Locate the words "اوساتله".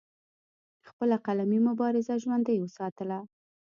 2.59-3.19